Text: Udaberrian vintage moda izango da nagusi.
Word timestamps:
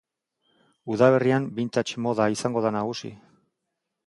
Udaberrian 0.95 1.45
vintage 1.59 2.01
moda 2.07 2.27
izango 2.37 2.65
da 2.69 2.73
nagusi. 2.79 3.13